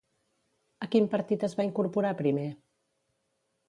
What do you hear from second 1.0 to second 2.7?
partit es va incorporar primer?